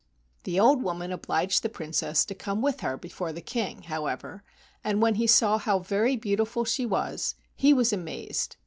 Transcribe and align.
The 0.45 0.59
old 0.59 0.81
woman 0.81 1.11
obliged 1.11 1.61
the 1.61 1.69
Princess 1.69 2.25
to 2.25 2.33
come 2.33 2.59
with 2.59 2.79
her 2.79 2.97
before 2.97 3.31
the 3.31 3.39
King, 3.39 3.83
however, 3.83 4.43
and 4.83 4.99
when 4.99 5.13
he 5.13 5.27
saw 5.27 5.59
how 5.59 5.77
very 5.77 6.15
beautiful 6.15 6.65
she 6.65 6.87
was 6.87 7.35
he 7.55 7.71
was 7.71 7.93
amazed. 7.93 8.55